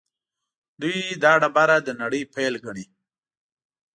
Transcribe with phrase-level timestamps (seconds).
[0.81, 2.85] دوی دا ډبره د نړۍ پیل ګڼي.